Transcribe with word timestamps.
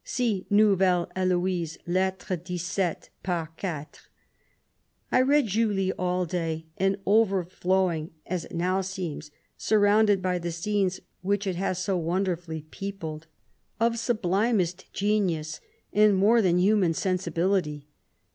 (See 0.03 0.47
Nouvelle 0.49 1.11
Heloise, 1.15 1.77
Leltre 1.85 2.31
1 2.35 2.39
T^Part.) 3.23 3.99
J 5.13 5.21
read 5.21 5.45
Julie 5.45 5.91
all 5.91 6.25
day; 6.25 6.65
an 6.77 6.97
overflowing, 7.05 8.09
as 8.25 8.45
it 8.45 8.55
now 8.55 8.81
seems, 8.81 9.29
surrounded 9.57 10.19
by 10.19 10.39
the 10.39 10.51
scenes 10.51 11.01
which 11.21 11.45
it 11.45 11.57
has 11.57 11.77
so 11.77 11.97
wonderfully 11.97 12.63
peopled, 12.71 13.27
128 13.77 13.87
of 13.93 13.99
sublimest 13.99 14.91
genius, 14.91 15.61
and 15.93 16.15
more 16.15 16.41
than 16.41 16.57
human 16.57 16.95
sensibility. 16.95 17.85